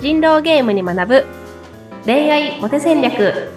[0.00, 1.26] 人狼ゲームに学ぶ。
[2.06, 3.50] 恋愛モテ戦略。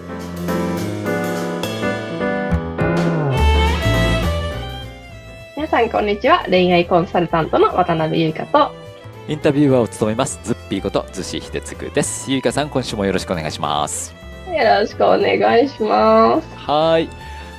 [5.56, 6.44] 皆さんこんにちは。
[6.50, 8.74] 恋愛コンサルタントの渡辺優香と。
[9.26, 10.38] インタビューアーを務めます。
[10.44, 12.30] ズッピーことズシヒデツグです。
[12.30, 14.14] ゆいかさん今週もよろしくお願いします。
[14.46, 16.56] よろしくお願いします。
[16.58, 17.08] はい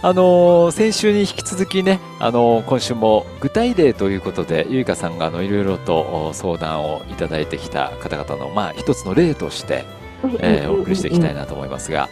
[0.05, 9.83] あのー先週に引き続きね、あのー今週も具体例ということでゆいかさんがあのいろいろとお相談をいただいてきた方々のまあ一つの例として、
[10.41, 12.07] えーお送りしていきたいなと思いますが、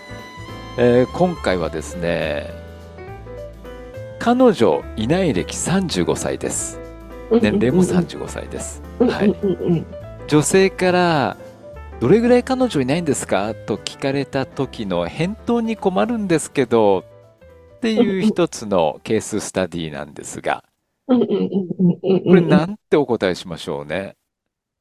[0.80, 2.49] えー今回はですね
[4.18, 6.80] 彼女いない歴35歳です。
[7.30, 9.35] 年齢も35歳です、はい。
[10.27, 11.38] 女性から
[11.99, 13.54] どれぐらい彼女いないんですか？
[13.54, 17.05] と聞かれた時の返答に困るんですけど
[17.84, 20.64] っていう一つのケーススタディなんですが
[21.05, 24.16] これなんてお答えしましょうね？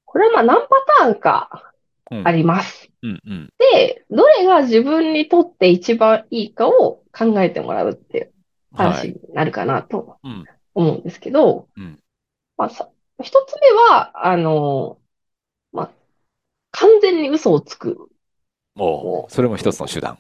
[0.05, 0.69] これはまあ何パ
[1.01, 1.73] ターンか
[2.13, 2.91] うんあります。
[3.03, 8.33] うんうんで、どれが自分にとって一番いいかを考えてもらうっていう
[8.73, 11.98] はい話になるかなとうん思うんですけど、うん
[12.57, 12.89] まあさ、
[13.21, 14.98] 一つ目は、あの、
[15.73, 15.91] まあ、
[16.71, 18.09] 完全に嘘をつく。
[18.75, 20.19] もうそれも一つの手段。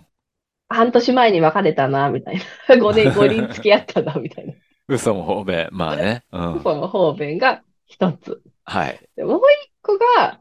[0.72, 2.42] 半年前に別れたな、みたいな。
[2.76, 4.54] 5年、5人付き合ったな、みたいな。
[4.88, 6.24] 嘘も方便まあね。
[6.32, 8.42] うん、嘘の方便が一つ。
[8.64, 9.00] はい。
[9.16, 10.40] でもう一個が、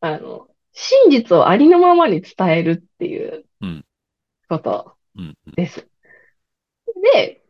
[0.00, 3.84] あの、真実をありのままに伝えるっていううん
[4.48, 5.86] ことうんうんです。
[7.14, 7.40] で、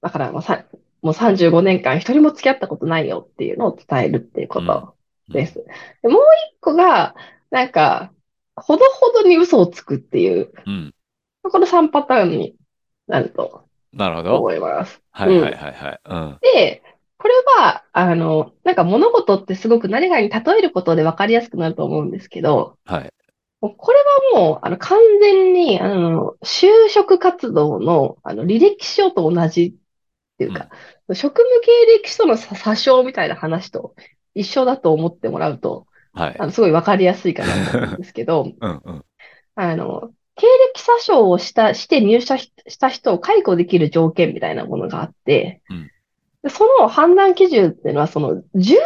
[0.00, 0.64] だからもうさ、
[1.02, 4.94] もう35年間一人も付き合ったことないよっていうのを伝えるっていうこと
[5.28, 5.64] です。
[6.02, 7.14] でもう一個が、
[7.50, 8.12] なんか、
[8.56, 10.94] ほどほどに嘘をつくっていう、うん
[11.50, 12.54] この3パターンに
[13.06, 14.38] なるとなるほど。
[14.38, 15.02] 思います。
[15.10, 16.00] はいはいはいはい。
[16.04, 16.82] うんで、
[17.18, 23.12] これは、あの、なんか物事ってすごく何かに例えることで分かりやすくなると思うんですけど、はい。
[23.60, 23.98] これ
[24.36, 30.68] はもう、あの、完全に、あの、就職活動の、あの、履歴書と同じっていうか、
[31.12, 33.96] 職務経歴書のさ詐称みたいな話と
[34.34, 36.46] 一緒だと思ってもらうと、はいあ。
[36.46, 39.04] の、すごい分かりやすいかなと思うんですけど、うんうん
[39.56, 45.90] あの、経歴詐称をした、して入社しした人を解雇できる条件みたいなものがあって、うん
[46.42, 48.82] でその判断基準っていうのは、その、重大な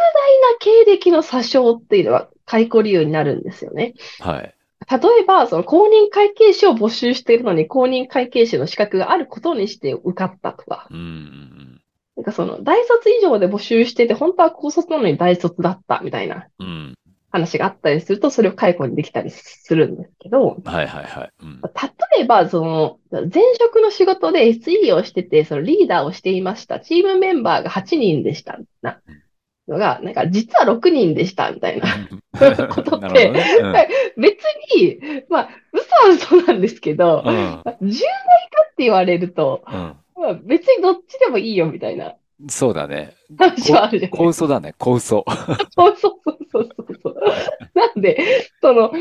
[0.59, 3.93] 経歴の詐称っていうのは解雇理由になるんですよね。
[4.19, 4.55] はい。
[4.89, 11.79] 例えば、その公認会計士を募集しているのに、公認会計士の資格があることにして受かったとか、うんうん
[12.15, 16.92] なんかその、大卒以上で募集してて、本当は高卒なのに大卒だったみたいなうんうん。
[17.33, 21.31] 話があったりすると、それを解雇にできたりするんですけど、はいはいはい。
[21.41, 21.61] うん
[22.15, 26.79] 例えば、その、前職の仕事で SE をしてて、そのリーダーをしていました。
[26.79, 28.59] チームメンバーが8人でした。
[28.83, 29.01] な
[29.67, 32.67] のが、なんか、実は6人でした、みたいな。
[32.67, 33.89] ことってなるほどね。
[34.15, 34.43] 別
[34.75, 42.13] に、まあ、嘘は嘘なんですけど、うん重大かって言われると、うんまあ、別にどっちでもいいよ、みたいなうん。
[42.47, 43.15] そうだね。
[43.37, 44.09] 話はあるじゃ
[44.47, 44.73] だね。
[44.77, 45.25] 小嘘。
[45.75, 47.15] そ うそうそうそうそうそう。
[47.73, 48.91] なんで、その、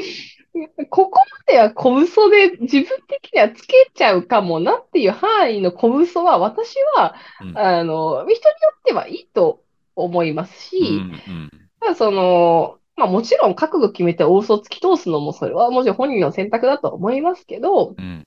[0.91, 8.39] ここまでは小嘘で自分的にはつけちゃうかもなっていう範囲の小嘘は私は、うんあの、人によ
[8.79, 9.63] ってはいいと
[9.97, 11.51] 思いますし、うんうん
[11.97, 18.22] その、まあもちろん覚悟決めて大嘘を突き通すのもそれはもちろん本人の選択だと思いますけど、うん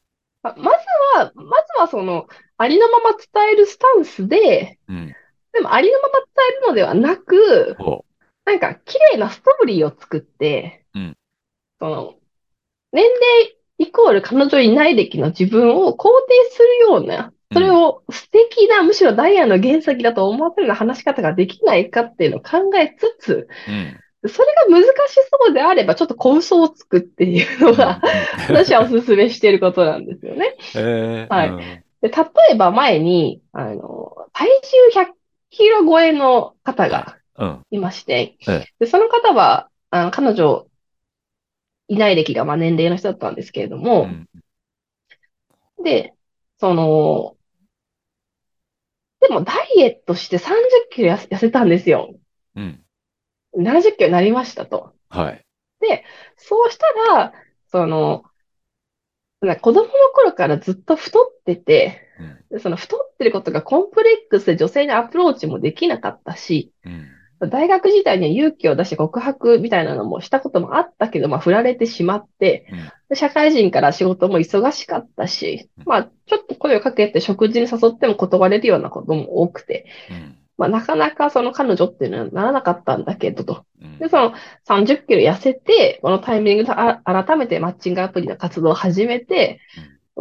[0.46, 0.86] ままず
[1.16, 5.16] は、まずはその、ありのまま伝えるスタンスで、うん。
[5.54, 8.06] でもありのまま伝えるのではなく、ほ
[8.46, 11.18] なんか、綺麗なストーリーを作って、うん
[11.80, 12.16] その、
[12.92, 23.72] 年齢イコール彼女いない歴の自分を肯定するような、それを素敵な、むしろダイヤの原石だと思わせるような話し方ができないかっていうのを考えつつ、う。
[23.72, 24.00] うん。
[24.30, 24.88] それが難し
[25.48, 28.02] そうであれば、ちょっと小嘘をつくっていうのが、
[28.50, 30.56] 私はお勧めしていることなんですよね。
[30.76, 35.14] えーはいうんで、例えば前に、あの、体重100
[35.50, 37.62] キロ超えの方がうん。
[37.72, 40.68] いましてええ、で、その方は、あの、彼女、
[41.88, 44.28] いない歴が、まあ、年齢の人だったんですけれどうも、ん
[45.84, 46.14] で、
[46.60, 47.36] その、
[49.20, 50.54] でもダイエットして30
[50.92, 52.14] キロ痩せ痩せたんですよ。
[52.56, 52.85] うん。
[53.58, 54.94] 70キロになりましたと。
[55.10, 55.46] はい。
[56.38, 57.34] そうしたら、
[57.72, 58.24] その、
[59.42, 67.50] 子供の頃からずっと太ってて、うんでその太ってることがコンプレックスで女性にアプローチもできなかったし、うん。
[67.50, 83.66] 大学時代には勇気を出して告白みたいなのもしたこともあったけど、まあ振られてしまって、うんで社会人から仕事も忙しかったし、まあちょっと声をかけて食事に誘っても断れるようなことも多くて、うんまあ、なかなかその彼女っていうのはならなかったんだけどと。
[83.82, 84.34] うんで、その
[84.68, 89.60] 30キロ痩せて、このタイミングであ改めてマッチングアプリの活動を始めて、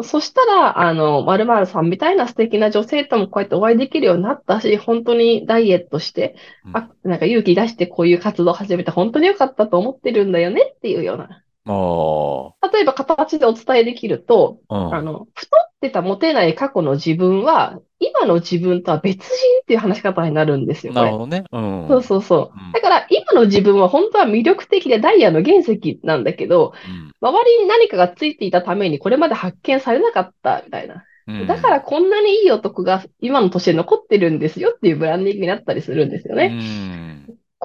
[0.02, 6.34] そしたら、あの、〇〇さんみたいな素敵な女性ともこうやってお会いできるようになったし、本当にダイエットして、
[6.66, 11.43] うんあ、なんか勇気出してこういう活動を始めて本当に良かったと思ってるんだよねっていうような。
[11.64, 14.94] も例えば形でお伝えできると、う、うん。
[14.94, 19.26] あの、太ってたモテない過去の自分は、今の自分とは別人
[19.62, 21.44] っていう話し方になるんですよ、これなるほどね。
[21.50, 21.86] うん。
[21.88, 22.72] そうそうそううん。
[22.72, 26.74] だから、今の自分は本当は魅力的でダイヤの原石なんだけど、
[27.20, 31.04] 周りに何かがついていたためにこれまで発見されなかったみたいな。
[31.26, 31.46] うん。
[31.46, 37.13] だからこんなにいい男が今の年で残ってるんですよっていうブランディングになったりするんですようね。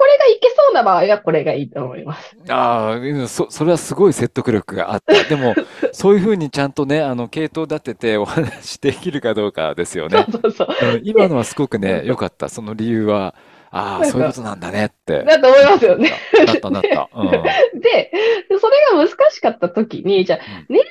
[0.00, 2.34] これがいけそうな場合はこれがいいと思います。
[2.48, 5.12] ああ、うんそ、それはすごい説得力があった。
[5.28, 5.54] でも、
[5.92, 10.24] そういうふうにちゃんとね、あの、系統立ててお話できるかどうかですよね。
[10.30, 10.68] そうそうそう。
[10.94, 12.48] うん今のはすごくね、良かった。
[12.48, 13.34] その理由は、
[13.70, 15.22] ああ、そういうことなんだねって。
[15.22, 16.12] だと思いますよね。
[16.46, 17.08] なったなった。
[17.14, 17.30] うん。
[17.80, 18.10] で、
[18.58, 20.38] それが難しかった時に、じゃあ、
[20.68, 20.84] うん年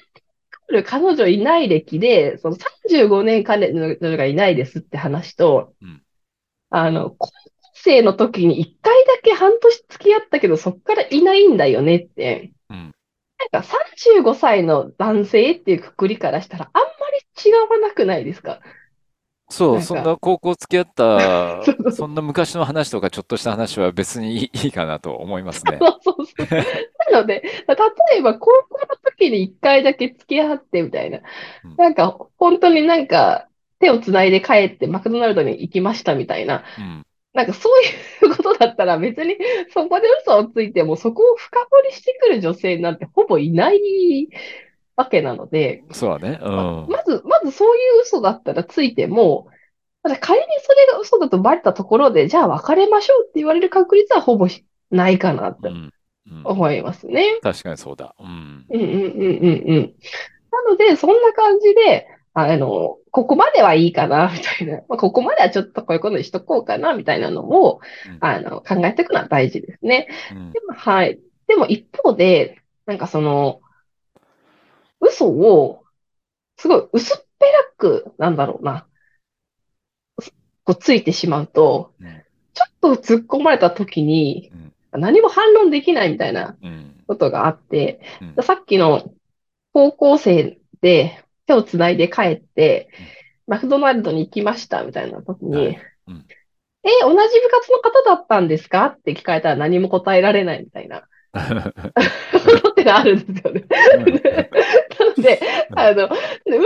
[0.69, 6.01] 来る彼女いない歴で、その35年彼女がいないですって話と、うん
[6.71, 7.15] あの、
[7.83, 12.51] 生の時に1回だけ半年付き合ったけど、そっからいないんだよねって。
[12.69, 12.91] うん
[13.51, 18.59] なんか35歳の男性っていうくくりからしたら、あんまり違わなくないですか？
[19.49, 25.79] そう、そんな高校付き合った そんな昔の話とかちょっとした話は別にいいいいかなと思いますね。
[25.81, 26.47] そうそうそう。
[27.11, 31.21] なので、例えば高校の時に一回だけ付き合ってみたいな
[31.63, 31.75] うん。
[31.77, 33.47] なんか、本当になんか、
[33.79, 36.63] 手をつないで帰ってマクドナルドに行きましたみたいな。
[36.77, 37.05] うん。
[37.33, 39.37] なんかそういうことだったら別に
[39.73, 43.79] そこで嘘をついてもそこを深掘りしてくる女性なんてほぼいない
[44.95, 46.39] わけなので、そうだね。
[46.41, 46.87] うん。
[46.89, 49.47] まず、まずそういう嘘だったらついても、
[50.03, 54.47] ただ仮にそれが嘘だとバレたところで、じゃあ別れましょうって言われる確率はほぼ
[54.91, 55.93] ないかなとうん。
[56.31, 56.41] うん。
[56.45, 57.39] 思いますね。
[57.41, 58.13] 確かにそうだ。
[58.19, 58.65] うん。
[58.69, 59.93] うんうんうんうんうん。
[60.51, 62.07] なので、そんな感じで、
[62.41, 64.81] あの、ここまではいいかな、 みたいな。
[64.87, 70.07] まあ、ここまではちょっとこういうことにしとこうかな、みたいなのを、うんあの、考えていくのは大事ですね。
[70.31, 71.19] うんでも、はい。
[71.47, 73.61] でも一方で、なんかその、
[74.99, 75.83] 嘘を、
[76.57, 78.85] すごい薄っぺらく、なんだろうな、
[80.63, 84.51] こうついてしまうと、うんちょっと突っ込まれた時に
[84.91, 87.03] うん、何も反論できないみたいなうん。
[87.07, 89.11] ことがあって、うんさっきの
[89.73, 92.89] 高校生で手をつないで帰って、
[93.47, 95.79] マクドナルドに行きましたみたいな時に、はい。
[96.07, 96.25] うん。
[96.83, 98.85] え、同じ部活の方だったんですか？
[98.85, 101.03] って聞かれたら何も答えられないみたいな。
[101.31, 103.63] ことってのあるんですよね。
[104.99, 105.39] なので、
[105.75, 106.09] あの、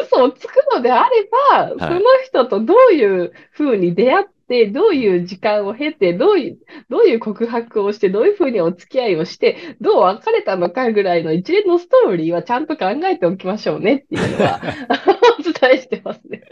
[0.02, 4.32] 嘘をつくのであれば、その人とどういうふうに出会って、
[4.68, 6.58] どういう時間を経て、どういう、
[6.90, 14.62] どういう告白をして、どういうふうにお付き合いをして、どう別れたのかぐらいの一連のストーリーはちゃんと考えておきましょうねっていうのは
[15.40, 16.44] お伝えしてますね。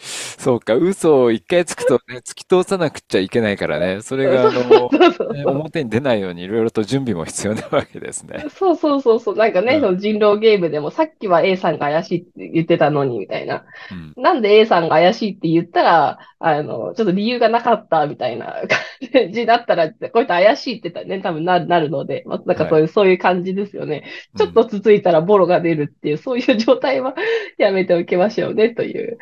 [0.00, 4.02] そうか、嘘を一回つくとね、突き通さなくちゃいけないからね。
[4.02, 5.54] それが、あの、そうそうねそう。
[5.54, 8.44] 表に出ないようにいろいろと準備も必要なわけですね。
[8.50, 9.36] そうそうそうそう。
[9.36, 13.64] なんかね、うんその人狼ゲームでもさっきは A さんが怪しいって言ってたのにみたいな。
[13.90, 14.22] うん。
[14.22, 18.62] なんで A さんが怪しいって言ったら、あの、ちょっと理由がなかったみたいな
[19.12, 24.04] 感じだったら、こういった怪しいって言ったらね、多分な、なるので、まあ、なんかそういう、そういう感じですよね。
[24.36, 27.14] ちょっとつついたらボロが出るっていう、そういう状態は
[27.58, 29.18] やめておきましょうね、という。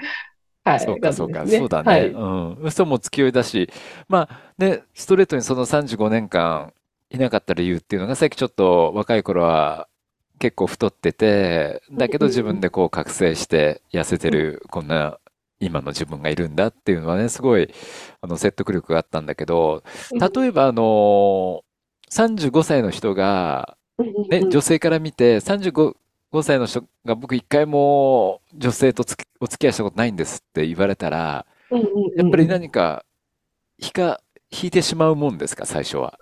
[0.65, 0.81] はい。
[0.81, 1.91] そうか、そうか、そうだね。
[1.91, 2.09] はい。
[2.11, 2.59] うん。
[2.63, 3.71] 嘘も付き合いだし、
[4.09, 6.73] まあね、ストレートにその35年間
[7.11, 9.89] いなかった理由っていうのが、さっきちょっと若い頃は
[10.39, 15.19] 結構太ってて、だけど自分でこう覚醒して痩せてる、こんな
[15.61, 17.73] 今の自分がいるんだっていうのはね、すごい、
[18.21, 19.83] あの、説得力があったんだけど、
[20.19, 21.63] 例えばあの、
[22.11, 23.77] 35歳の人が、
[24.31, 25.97] ね、女性から見て、35、
[26.35, 31.47] 5歳の人が僕一回も女性とつきお付き合いしたことないんですって言われたら、
[32.17, 33.05] やっぱり何か
[33.79, 36.19] 引か、引いてしまうもんですか、最初は。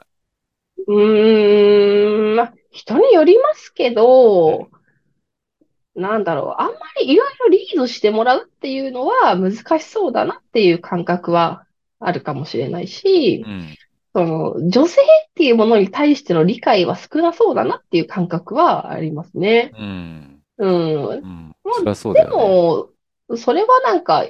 [0.86, 4.68] うーん、まあ、人によりますけど、
[5.94, 11.64] なんだろう、あんまりいろいろリードしてもらうっていうのは難しそうだなっていう感覚は
[12.00, 13.74] あるかもしれないしう、ん。
[14.14, 19.72] その、女性っていうものに対しての理解は少なそうだなっていう感覚はありますね。
[19.78, 20.42] うん。
[20.58, 21.06] うん。
[21.08, 21.56] うん。
[21.84, 22.24] まあそで。
[22.24, 22.88] も、
[23.36, 24.26] それはなんか、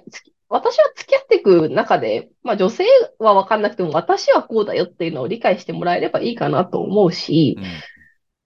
[0.49, 2.85] 私は付き合っていく中で、まあ女性
[3.19, 7.65] は分かんなくても私はこうだよっていうのを理解してもらえればいいかなと思うし、うん。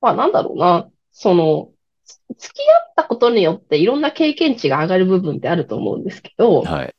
[0.01, 1.71] まあなんだろうな、その、
[2.05, 6.95] つ付き合ったことによっていろんな経験値が上がる部分ってあると思うんですけど、はい。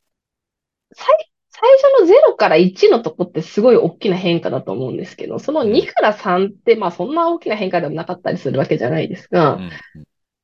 [0.92, 1.27] 最、
[1.60, 9.74] 最初のゼロから1のとこってすごい大きな変化だと思うんですけど、その2から3って、まあそんな大きな変化でもなかったりするわけじゃないですが、うん、だ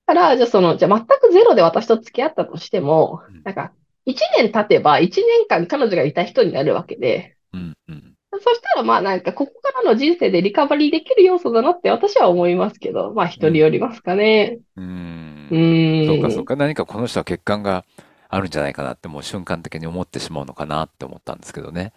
[0.07, 3.73] から、じゃあその、じゃあ全くゼロで私と付き合ったとしても、なんか、
[4.07, 14.59] 1年経てば1年間彼女がいた人になるわけで、うんうん、そしたらまあなんかここからの人生でリカバリーできる要素だなって私は思いますけど、まあ人によりますかね。
[14.77, 15.49] うん。
[15.51, 16.07] うん。
[16.07, 16.57] そうかそうか。
[16.57, 17.85] 何かこの人は欠陥が
[18.35, 21.93] あるんじゃないかなってもう瞬間的に思ってしまうのかなって思ったんですけどね。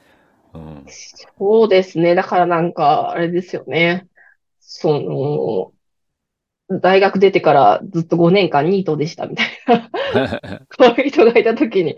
[0.54, 0.86] うん、
[1.40, 2.14] そうですね。
[2.14, 4.08] だからなんか、あれですよね。
[4.60, 5.74] そ
[6.70, 9.90] の、大学出てからずっと5年間ニートでしたみたいな。
[10.78, 11.96] こういう人がいたときに、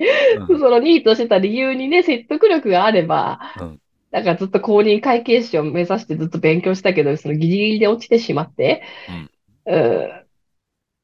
[0.47, 3.81] うん、そのニートしてた理由にね、説得力があれば、うん、
[4.11, 8.83] だからずっと公認会計士を目指してずっと勉強したけど、そのギリギリで落ちてしまって、
[9.67, 10.18] うん、うん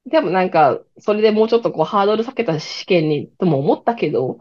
[0.05, 4.38] でもなんか、それでもうちょっとこうハードル下げた試験にとも思ったけど、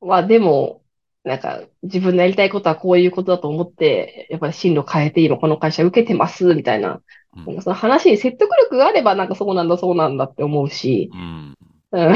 [0.00, 0.82] まあでも、
[1.24, 7.00] なんか自分のやりたいことはこういうことだと思って、やっぱり進路変えていいの、この会社受けてます、みたいな。
[7.46, 11.54] うん、その話に説得力があれば、なんかそうなんだ、そうなんだって思うし、うん。
[11.90, 12.14] なん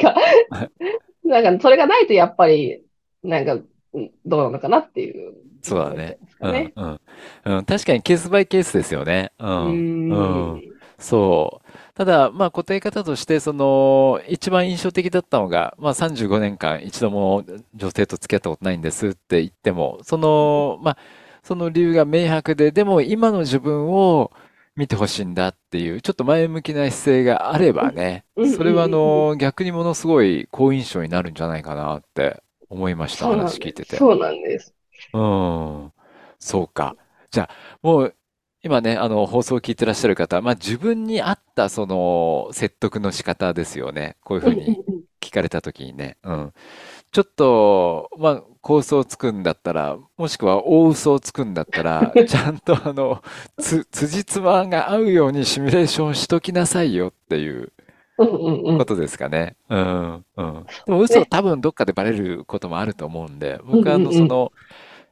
[0.00, 0.14] か、
[1.24, 2.82] なんかそれがないとやっぱり、
[3.24, 3.58] なんか、
[4.24, 6.18] どうなのかなっていう、そうだね。
[6.40, 7.00] うん、うん、
[7.44, 7.64] うん。
[7.64, 9.32] 確かにケースバイケースですよね。
[9.40, 10.10] うん。
[10.10, 10.62] うん。
[10.98, 11.68] そう。
[11.94, 20.98] ただ、まあ答え方として、その、一番印象的だったのが、まあ35年間一度も女性と付き合ったことないんですって言っても、その、まあ、
[21.42, 24.32] その理由が明白で、でも今の自分を
[24.74, 28.24] 見てほしいんだっていう、ちょっと前向きな姿勢があればね、
[28.56, 33.96] それはあの、逆にものすごい好印象になるんじゃないかなって思いました、話聞いてて。
[33.96, 34.74] そうなんです。
[35.12, 35.92] うん、
[36.38, 36.96] そうか。
[37.30, 37.50] じゃあ、
[37.82, 38.14] もう
[38.66, 44.16] 今ね、あの、放送を聞いてらっしゃる方、まあ自分に合ったその説得の仕方ですよね。
[44.24, 44.80] こういうふうに
[45.20, 46.16] 聞かれた時にね。
[46.24, 46.52] うん。
[47.12, 53.22] ちょっと、まあ構想をつくんだったら、もしくは大嘘をつくんだったら、 ちゃんとあの、
[53.56, 57.72] つ、辻褄が合うようにシミュレーションしときなさいよっていう
[58.16, 59.54] ことですかね。
[59.68, 60.66] うん、うん。
[60.86, 64.50] でも嘘多分どっかでバレることもあると思うんで、僕はあの、その、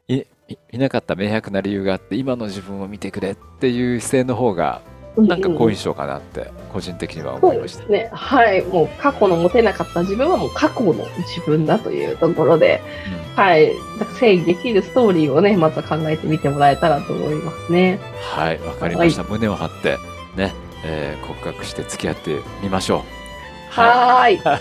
[0.08, 4.82] い、いなかった明白な理由があって今の自分を見てくれっていう姿勢の方が
[5.16, 7.82] なんか好印象かなって個人的には思いました。
[7.82, 8.10] そうですね。
[8.12, 8.64] はい。
[8.64, 12.82] もう過去の持てなかった自分はもう過去の自分だというところで、
[13.36, 13.72] うん、はい。
[13.98, 18.00] だから整理できるストーリーをね、まずは考えてみてもらえたらと思いますね。
[18.34, 18.58] はい。
[18.58, 19.22] わかりました。
[19.22, 19.98] はい、胸を張って
[20.36, 20.52] ね、
[20.84, 23.00] えー、告白して付き合ってみましょう。
[23.70, 24.36] はい。
[24.38, 24.60] はい。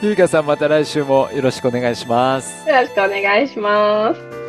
[0.00, 2.68] ゆいかさんまた来週もよろしくお願いします。
[2.68, 4.39] よろしくお願いします。